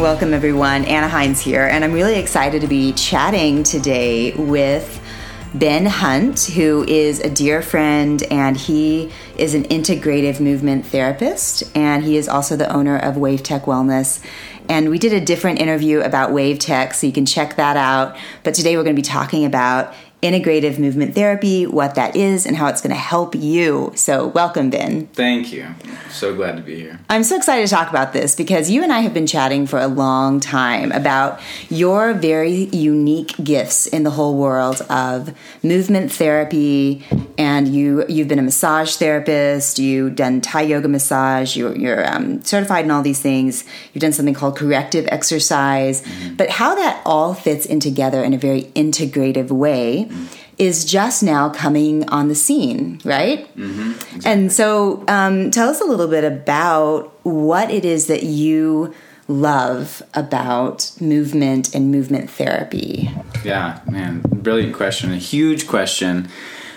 [0.00, 0.86] Welcome, everyone.
[0.86, 4.98] Anna Hines here, and I'm really excited to be chatting today with
[5.52, 12.02] Ben Hunt, who is a dear friend, and he is an integrative movement therapist, and
[12.02, 14.24] he is also the owner of Wave Tech Wellness.
[14.70, 18.16] And we did a different interview about Wave Tech, so you can check that out.
[18.42, 19.92] But today we're going to be talking about
[20.22, 23.92] integrative movement therapy, what that is, and how it's going to help you.
[23.94, 25.06] So, welcome, Ben.
[25.08, 25.74] Thank you.
[26.10, 26.98] So glad to be here.
[27.08, 29.78] I'm so excited to talk about this because you and I have been chatting for
[29.78, 37.06] a long time about your very unique gifts in the whole world of movement therapy.
[37.38, 42.42] And you, you've been a massage therapist, you've done Thai yoga massage, you're, you're um,
[42.44, 46.02] certified in all these things, you've done something called corrective exercise.
[46.02, 46.34] Mm-hmm.
[46.34, 50.09] But how that all fits in together in a very integrative way
[50.58, 53.48] is just now coming on the scene, right?
[53.56, 54.30] Mm-hmm, exactly.
[54.30, 58.94] And so, um, tell us a little bit about what it is that you
[59.26, 63.10] love about movement and movement therapy.
[63.44, 65.12] Yeah, man, brilliant question.
[65.12, 66.28] A huge question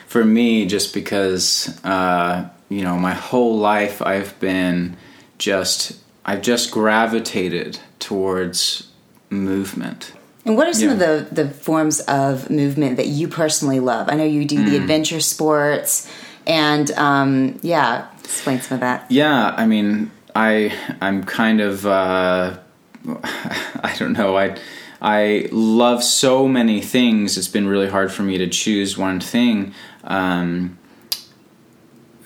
[0.08, 4.96] for me, just because, uh, you know, my whole life I've been
[5.40, 8.92] just, I've just gravitated towards
[9.30, 10.14] movement
[10.46, 10.94] and what are some yeah.
[10.94, 11.00] of
[11.30, 14.10] the, the forms of movement that you personally love?
[14.10, 14.70] I know you do mm.
[14.70, 16.12] the adventure sports,
[16.46, 19.10] and um, yeah, explain some of that.
[19.10, 22.58] Yeah, I mean, I I'm kind of uh,
[23.08, 24.58] I don't know I.
[25.06, 27.38] I love so many things.
[27.38, 29.74] It's been really hard for me to choose one thing
[30.06, 30.78] um,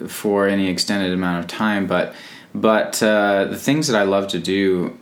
[0.06, 1.88] for any extended amount of time.
[1.88, 2.14] But
[2.54, 4.96] but uh, the things that I love to do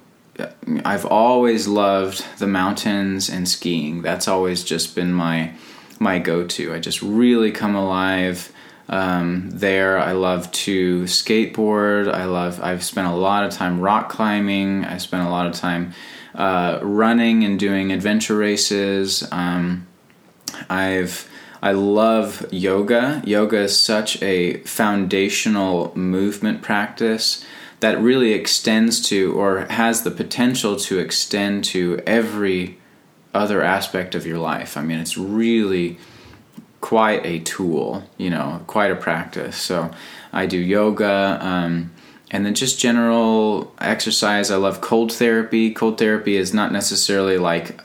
[0.84, 4.02] I've always loved the mountains and skiing.
[4.02, 5.54] That's always just been my
[6.00, 6.74] my go-to.
[6.74, 8.52] I just really come alive
[8.90, 9.98] um, there.
[9.98, 12.12] I love to skateboard.
[12.14, 12.62] I love.
[12.62, 14.86] I've spent a lot of time rock climbing.
[14.86, 15.94] I spent a lot of time
[16.34, 19.28] uh, running and doing adventure races.
[19.32, 19.88] Um,
[20.70, 21.30] I've
[21.62, 23.24] I love yoga.
[23.26, 27.44] Yoga is such a foundational movement practice
[27.80, 32.78] that really extends to or has the potential to extend to every
[33.34, 34.78] other aspect of your life.
[34.78, 35.98] I mean, it's really
[36.82, 39.58] quite a tool, you know, quite a practice.
[39.58, 39.92] So
[40.32, 41.40] I do yoga.
[41.42, 41.92] Um,
[42.32, 44.52] and then just general exercise.
[44.52, 45.72] I love cold therapy.
[45.72, 47.82] Cold therapy is not necessarily like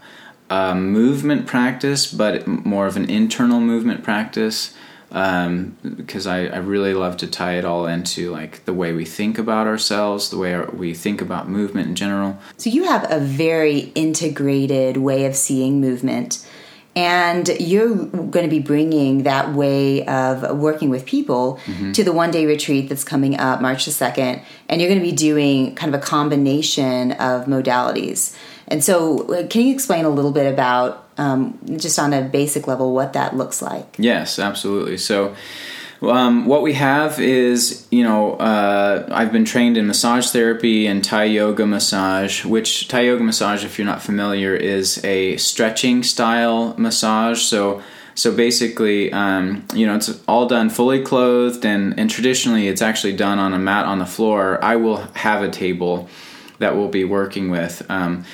[0.48, 4.74] a movement practice, but more of an internal movement practice
[5.12, 9.04] um, because I, I really love to tie it all into like the way we
[9.04, 12.38] think about ourselves, the way our, we think about movement in general.
[12.56, 16.46] So you have a very integrated way of seeing movement.
[16.96, 21.92] And you're going to be bringing that way of working with people mm-hmm.
[21.92, 24.42] to the one day retreat that's coming up March the 2nd.
[24.68, 28.36] And you're going to be doing kind of a combination of modalities.
[28.66, 32.94] And so, can you explain a little bit about um, just on a basic level
[32.94, 33.96] what that looks like?
[33.98, 34.96] Yes, absolutely.
[34.96, 35.36] So,
[36.02, 41.04] um, what we have is, you know, uh, I've been trained in massage therapy and
[41.04, 46.74] Thai yoga massage, which Thai yoga massage, if you're not familiar, is a stretching style
[46.78, 47.42] massage.
[47.42, 47.82] So,
[48.14, 53.14] so basically, um, you know, it's all done fully clothed, and, and traditionally, it's actually
[53.14, 54.58] done on a mat on the floor.
[54.64, 56.08] I will have a table
[56.60, 57.84] that we'll be working with.
[57.90, 58.24] Um,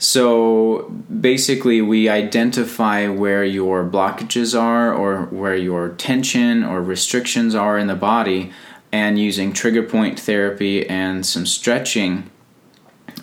[0.00, 0.90] so
[1.20, 7.86] basically, we identify where your blockages are or where your tension or restrictions are in
[7.86, 8.50] the body,
[8.90, 12.30] and using trigger point therapy and some stretching,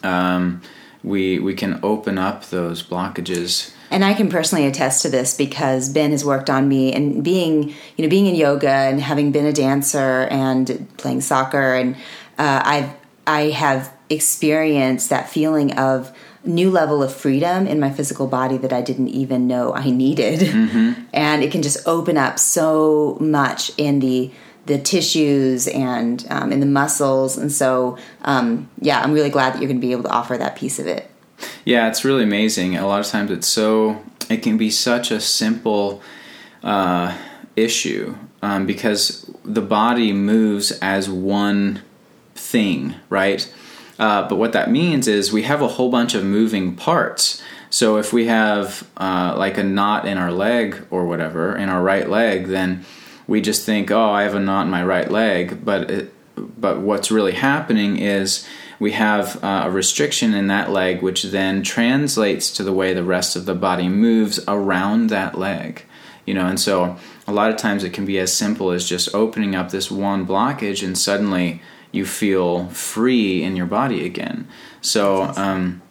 [0.03, 0.61] um,
[1.03, 3.73] we we can open up those blockages.
[3.89, 7.69] And I can personally attest to this because Ben has worked on me and being,
[7.95, 11.95] you know, being in yoga and having been a dancer and playing soccer and
[12.37, 12.93] uh, I
[13.25, 16.15] I have experienced that feeling of
[16.47, 20.39] new level of freedom in my physical body that I didn't even know I needed.
[20.39, 21.03] Mm-hmm.
[21.13, 24.31] And it can just open up so much in the
[24.65, 27.37] the tissues and um, in the muscles.
[27.37, 30.37] And so, um, yeah, I'm really glad that you're going to be able to offer
[30.37, 31.09] that piece of it.
[31.63, 32.75] Yeah, it's really amazing.
[32.75, 36.01] A lot of times it's so, it can be such a simple
[36.63, 37.17] uh,
[37.55, 41.81] issue um, because the body moves as one
[42.35, 43.49] thing, right?
[43.99, 47.41] Uh, but what that means is we have a whole bunch of moving parts.
[47.69, 51.81] So if we have uh, like a knot in our leg or whatever in our
[51.81, 52.85] right leg, then
[53.27, 55.65] we just think, oh, I have a knot in my right leg.
[55.65, 58.47] But it, but what's really happening is
[58.79, 63.03] we have uh, a restriction in that leg, which then translates to the way the
[63.03, 65.83] rest of the body moves around that leg.
[66.25, 69.15] You know, and so a lot of times it can be as simple as just
[69.15, 71.61] opening up this one blockage, and suddenly
[71.91, 74.47] you feel free in your body again.
[74.81, 75.81] So, um,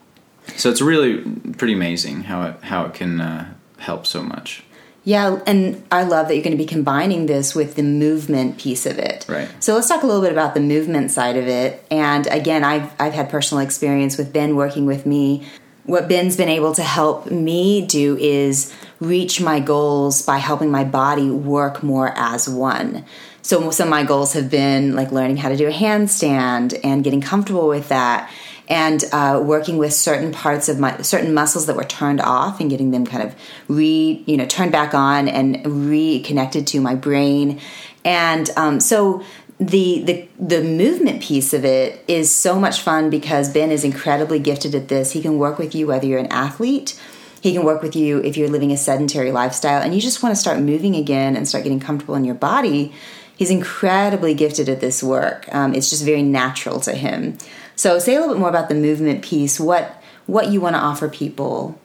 [0.56, 1.22] So it's really
[1.58, 4.62] pretty amazing how it how it can uh, help so much.
[5.04, 8.86] Yeah, and I love that you're going to be combining this with the movement piece
[8.86, 9.24] of it.
[9.28, 9.48] Right.
[9.60, 11.84] So let's talk a little bit about the movement side of it.
[11.90, 15.46] And again, I've I've had personal experience with Ben working with me.
[15.84, 20.84] What Ben's been able to help me do is reach my goals by helping my
[20.84, 23.04] body work more as one.
[23.42, 27.04] So some of my goals have been like learning how to do a handstand and
[27.04, 28.30] getting comfortable with that
[28.68, 32.70] and uh, working with certain parts of my certain muscles that were turned off and
[32.70, 33.36] getting them kind of
[33.68, 37.60] re you know turned back on and reconnected to my brain
[38.04, 39.22] and um, so
[39.58, 44.38] the the the movement piece of it is so much fun because Ben is incredibly
[44.38, 45.12] gifted at this.
[45.12, 47.00] He can work with you whether you're an athlete.
[47.46, 50.34] He can work with you if you're living a sedentary lifestyle and you just want
[50.34, 52.92] to start moving again and start getting comfortable in your body.
[53.36, 55.46] He's incredibly gifted at this work.
[55.54, 57.38] Um, it's just very natural to him.
[57.76, 59.60] So say a little bit more about the movement piece.
[59.60, 61.80] What what you want to offer people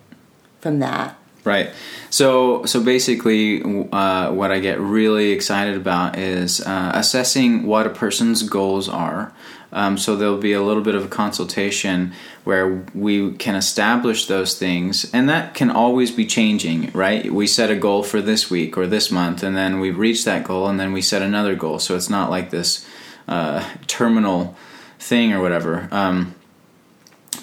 [0.62, 1.16] from that.
[1.44, 1.72] Right.
[2.12, 7.90] So so basically, uh, what I get really excited about is uh, assessing what a
[7.90, 9.34] person's goals are.
[9.74, 14.60] Um, so there'll be a little bit of a consultation where we can establish those
[14.60, 17.32] things, and that can always be changing, right?
[17.32, 20.44] We set a goal for this week or this month, and then we reach that
[20.44, 21.80] goal, and then we set another goal.
[21.80, 22.86] So it's not like this
[23.28, 24.58] uh, terminal
[25.00, 25.88] thing or whatever.
[25.92, 26.36] Um,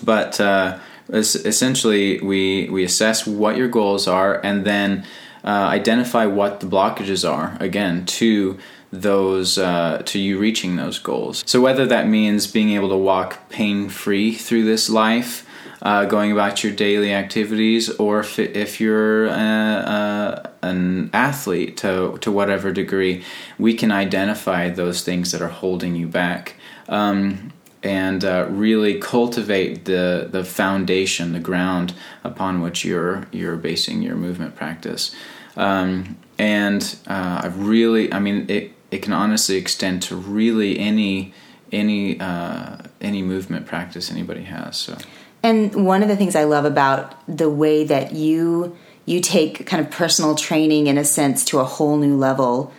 [0.04, 0.38] but
[1.12, 5.06] uh, essentially, we we assess what your goals are, and then
[5.44, 7.56] uh, identify what the blockages are.
[7.60, 8.58] Again, to
[8.92, 11.42] those uh, to you reaching those goals.
[11.46, 15.44] So whether that means being able to walk pain free through this life.
[15.80, 22.18] Uh, going about your daily activities, or if, if you're uh, uh, an athlete to,
[22.20, 23.22] to whatever degree,
[23.60, 26.56] we can identify those things that are holding you back
[26.88, 27.52] um,
[27.82, 31.94] and uh, really cultivate the the foundation, the ground
[32.24, 35.14] upon which you're you're basing your movement practice.
[35.56, 41.34] Um, and uh, I really, I mean, it it can honestly extend to really any
[41.72, 44.76] any uh, any movement practice anybody has.
[44.76, 44.96] So.
[45.42, 49.84] And one of the things I love about the way that you you take kind
[49.84, 52.72] of personal training in a sense to a whole new level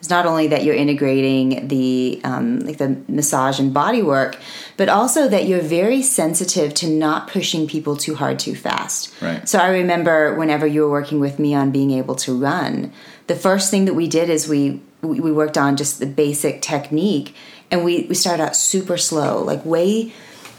[0.00, 4.38] it's not only that you're integrating the um, like the massage and body work,
[4.78, 9.12] but also that you're very sensitive to not pushing people too hard too fast.
[9.20, 9.46] Right.
[9.46, 12.94] So I remember whenever you were working with me on being able to run,
[13.26, 17.34] the first thing that we did is we we worked on just the basic technique,
[17.70, 20.14] and we we started out super slow, like way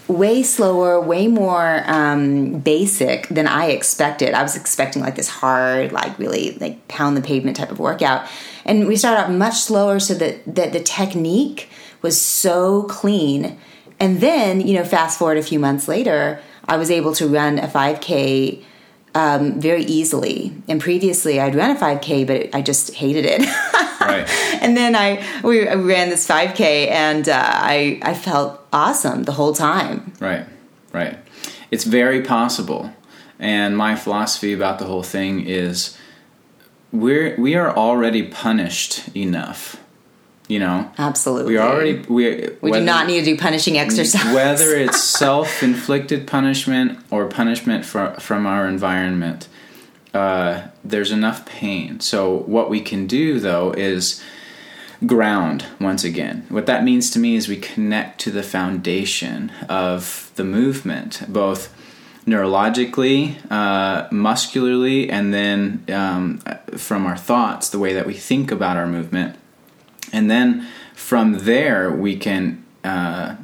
[0.07, 4.33] way slower, way more um, basic than I expected.
[4.33, 8.27] I was expecting like this hard, like really like pound the pavement type of workout,
[8.65, 11.69] and we started out much slower so that that the technique
[12.01, 13.59] was so clean.
[13.99, 17.59] And then you know, fast forward a few months later, I was able to run
[17.59, 18.63] a 5K
[19.13, 20.53] um, very easily.
[20.67, 23.41] And previously, I'd run a 5K, but I just hated it.
[24.01, 24.27] right.
[24.61, 29.53] And then I we ran this 5K, and uh, I I felt awesome the whole
[29.53, 30.13] time.
[30.19, 30.45] Right,
[30.93, 31.17] right.
[31.71, 32.93] It's very possible.
[33.39, 35.97] And my philosophy about the whole thing is
[36.91, 39.77] we're we are already punished enough.
[40.47, 41.53] You know, absolutely.
[41.53, 44.33] We already we we do not need to do punishing exercise.
[44.36, 49.48] whether it's self-inflicted punishment or punishment from from our environment,
[50.13, 52.01] uh, there's enough pain.
[52.01, 54.21] So what we can do though is
[55.05, 56.45] ground once again.
[56.50, 61.74] What that means to me is we connect to the foundation of the movement, both
[62.25, 66.39] neurologically, uh, muscularly, and then um,
[66.77, 69.37] from our thoughts, the way that we think about our movement.
[70.13, 73.35] And then from there, we can uh,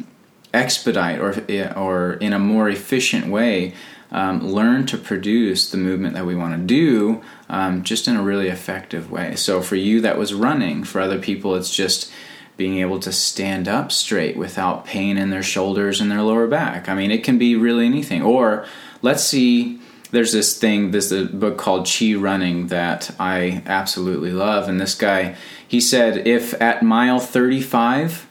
[0.54, 1.34] expedite or,
[1.76, 3.74] or in a more efficient way
[4.12, 8.24] um, learn to produce the movement that we want to do um, just in a
[8.24, 9.36] really effective way.
[9.36, 10.84] So for you, that was running.
[10.84, 12.12] For other people, it's just
[12.58, 16.90] being able to stand up straight without pain in their shoulders and their lower back.
[16.90, 18.24] I mean, it can be really anything.
[18.24, 18.66] Or
[19.02, 19.80] let's see,
[20.12, 24.68] there's this thing, this a book called Chi Running that I absolutely love.
[24.68, 25.36] And this guy,
[25.66, 28.28] he said, if at mile 35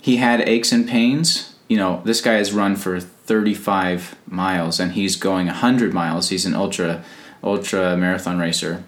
[0.00, 4.92] he had aches and pains, you know, this guy has run for 35 miles and
[4.92, 6.30] he's going 100 miles.
[6.30, 7.04] He's an ultra
[7.42, 8.84] ultra marathon racer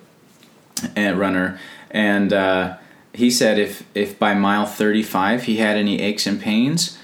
[0.94, 1.58] and runner
[1.90, 2.76] and uh,
[3.12, 6.98] he said if if by mile 35 he had any aches and pains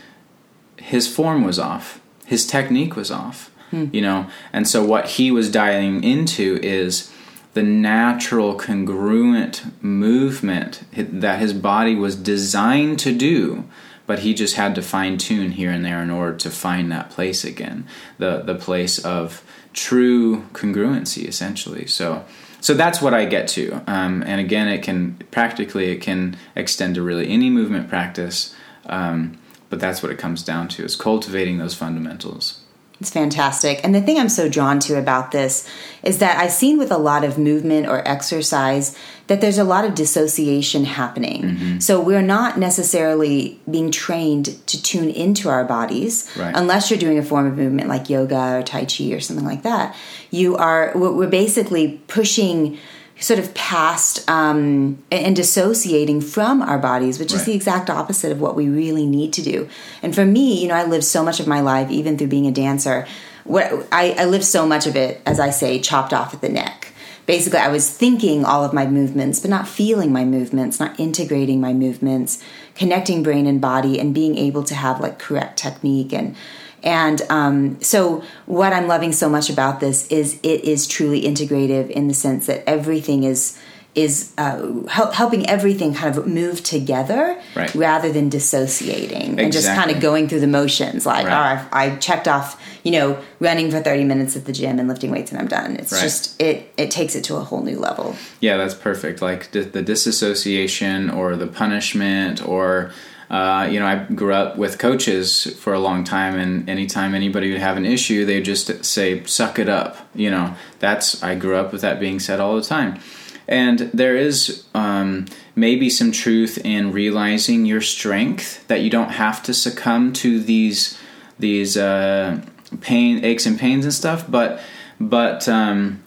[0.76, 3.86] his form was off his technique was off hmm.
[3.92, 7.12] you know and so what he was dialing into is
[7.54, 13.64] the natural congruent movement that his body was designed to do
[14.08, 17.10] but he just had to fine tune here and there in order to find that
[17.10, 17.86] place again,
[18.16, 21.86] the the place of true congruency, essentially.
[21.86, 22.24] So.
[22.60, 26.96] So that's what I get to, um, and again, it can practically it can extend
[26.96, 28.54] to really any movement practice,
[28.86, 29.38] um,
[29.70, 32.60] but that's what it comes down to: is cultivating those fundamentals.
[33.00, 33.80] It's fantastic.
[33.84, 35.68] And the thing I'm so drawn to about this
[36.02, 39.84] is that I've seen with a lot of movement or exercise that there's a lot
[39.84, 41.42] of dissociation happening.
[41.42, 41.78] Mm-hmm.
[41.78, 46.52] So we're not necessarily being trained to tune into our bodies right.
[46.56, 49.62] unless you're doing a form of movement like yoga or Tai Chi or something like
[49.62, 49.94] that.
[50.30, 52.78] You are, we're basically pushing
[53.20, 57.40] sort of past um, and dissociating from our bodies, which right.
[57.40, 59.68] is the exact opposite of what we really need to do.
[60.02, 62.46] And for me, you know, I lived so much of my life, even through being
[62.46, 63.06] a dancer,
[63.48, 66.50] what I, I lived so much of it, as I say, chopped off at the
[66.50, 66.92] neck.
[67.24, 71.60] Basically, I was thinking all of my movements, but not feeling my movements, not integrating
[71.60, 72.42] my movements,
[72.74, 76.36] connecting brain and body, and being able to have like correct technique and
[76.82, 81.90] and um, so, what I'm loving so much about this is it is truly integrative
[81.90, 83.58] in the sense that everything is
[83.94, 87.74] is uh, help, helping everything kind of move together right.
[87.74, 89.44] rather than dissociating exactly.
[89.44, 91.04] and just kind of going through the motions.
[91.04, 91.66] Like, right.
[91.66, 94.88] oh, I, I, checked off, you know, running for 30 minutes at the gym and
[94.88, 95.76] lifting weights and I'm done.
[95.76, 96.00] It's right.
[96.00, 98.14] just, it, it takes it to a whole new level.
[98.40, 99.20] Yeah, that's perfect.
[99.20, 102.92] Like the, the disassociation or the punishment or
[103.30, 107.50] uh, you know, I grew up with coaches for a long time, and anytime anybody
[107.50, 111.34] would have an issue, they would just say, "Suck it up." You know, that's I
[111.34, 113.00] grew up with that being said all the time.
[113.46, 119.42] And there is um, maybe some truth in realizing your strength that you don't have
[119.44, 120.98] to succumb to these
[121.38, 122.40] these uh,
[122.80, 124.24] pain, aches, and pains and stuff.
[124.28, 124.60] But
[125.00, 126.02] but um,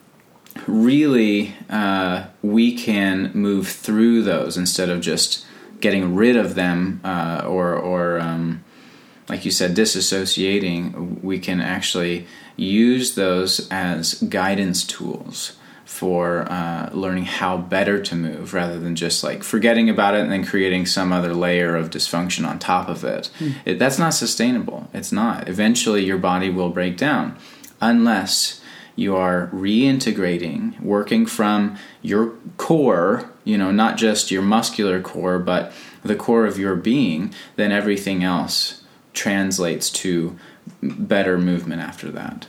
[0.68, 5.46] really, uh, we can move through those instead of just
[5.82, 8.64] getting rid of them uh, or or um,
[9.30, 17.26] like you said disassociating we can actually use those as guidance tools for uh, learning
[17.26, 21.12] how better to move rather than just like forgetting about it and then creating some
[21.12, 23.30] other layer of dysfunction on top of it.
[23.40, 23.56] Mm.
[23.66, 27.38] it that's not sustainable it's not eventually your body will break down
[27.82, 28.62] unless
[28.96, 35.72] you are reintegrating, working from your core, you know, not just your muscular core, but
[36.04, 38.84] the core of your being, then everything else
[39.14, 40.38] translates to
[40.82, 42.48] better movement after that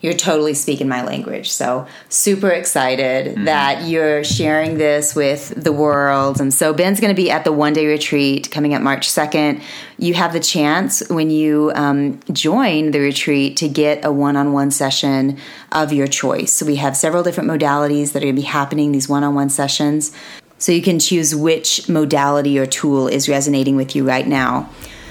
[0.00, 1.50] you're totally speaking my language.
[1.50, 3.44] So super excited mm-hmm.
[3.44, 6.40] that you're sharing this with the world.
[6.40, 9.60] And so Ben's going to be at the one day retreat coming up March 2nd.
[9.98, 14.52] You have the chance when you um, join the retreat to get a one on
[14.52, 15.38] one session
[15.72, 16.52] of your choice.
[16.52, 19.34] So we have several different modalities that are going to be happening, these one on
[19.34, 20.12] one sessions.
[20.58, 24.70] So you can choose which modality or tool is resonating with you right now.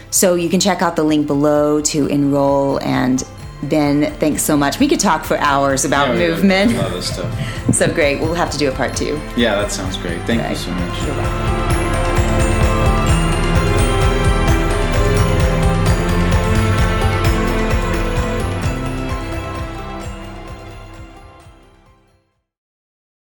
[0.09, 3.25] So you can check out the link below to enroll and
[3.63, 4.79] Ben, thanks so much.
[4.79, 6.73] We could talk for hours about yeah, movement.
[6.75, 7.73] love this stuff.
[7.73, 8.19] so great.
[8.19, 9.19] We'll have to do a part two.
[9.35, 10.21] Yeah, that sounds great.
[10.23, 11.56] Thank you so much.